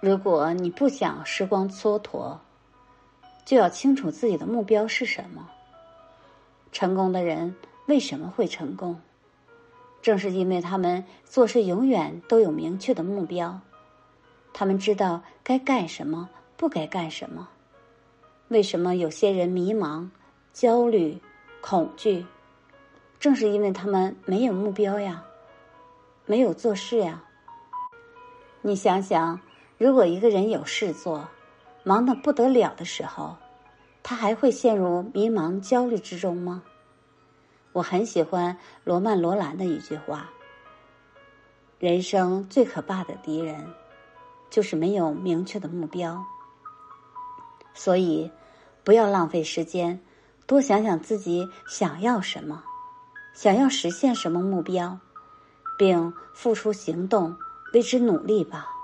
[0.00, 2.38] 如果你不想时光蹉跎，
[3.44, 5.48] 就要清楚自己的目标是什么。
[6.70, 7.52] 成功的人
[7.86, 9.00] 为什么会成功？
[10.00, 13.58] 正是因为他们做事永远都有明确的目标，
[14.52, 17.48] 他们知道该干什么，不该干什么。
[18.46, 20.08] 为什么有些人迷茫、
[20.52, 21.20] 焦虑、
[21.60, 22.24] 恐惧？
[23.18, 25.24] 正是因为他们没有目标呀，
[26.24, 27.20] 没有做事呀。
[28.62, 29.40] 你想想。
[29.78, 31.28] 如果一个人有事做，
[31.84, 33.36] 忙得不得了的时候，
[34.02, 36.64] 他还会陷入迷茫、焦虑之中吗？
[37.72, 40.28] 我很喜欢罗曼·罗兰的一句话
[41.78, 43.72] ：“人生最可怕的敌人，
[44.50, 46.24] 就是没有明确的目标。”
[47.72, 48.28] 所以，
[48.82, 50.00] 不要浪费时间，
[50.44, 52.64] 多想想自己想要什么，
[53.32, 54.98] 想要实现什么目标，
[55.78, 57.36] 并付出行动
[57.74, 58.74] 为之努力吧。